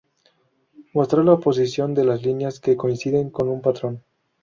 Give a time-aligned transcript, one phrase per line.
[0.95, 4.03] Mostrar la posición de las líneas que coinciden con un patrón.